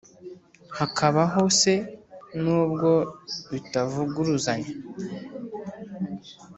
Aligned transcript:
hakabaho 0.77 1.43
se 1.59 1.73
n’ubwo 2.41 2.91
bitavuguruzanya, 3.51 4.71